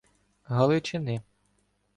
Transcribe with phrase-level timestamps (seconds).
[0.55, 1.21] Галичини.